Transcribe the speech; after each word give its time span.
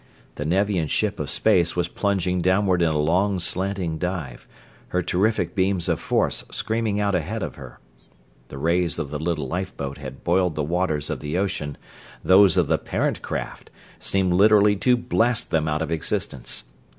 The 0.33 0.45
Nevian 0.47 0.87
ship 0.87 1.19
of 1.19 1.29
space 1.29 1.75
was 1.75 1.87
plunging 1.87 2.41
downward 2.41 2.81
in 2.81 2.87
a 2.89 2.97
long, 2.97 3.37
slanting 3.39 3.99
dive, 3.99 4.47
her 4.87 5.03
terrific 5.03 5.53
beams 5.53 5.87
of 5.87 5.99
force 5.99 6.43
screaming 6.49 6.99
out 6.99 7.13
ahead 7.13 7.43
of 7.43 7.53
her. 7.53 7.79
The 8.47 8.57
rays 8.57 8.97
of 8.97 9.11
the 9.11 9.19
little 9.19 9.47
lifeboat 9.47 9.99
had 9.99 10.23
boiled 10.23 10.55
the 10.55 10.63
waters 10.63 11.11
of 11.11 11.19
the 11.19 11.37
ocean; 11.37 11.77
those 12.23 12.57
of 12.57 12.65
the 12.65 12.79
parent 12.79 13.21
craft 13.21 13.69
seemed 13.99 14.33
literally 14.33 14.75
to 14.77 14.97
blast 14.97 15.51
them 15.51 15.67
out 15.67 15.83
of 15.83 15.91
existence. 15.91 16.63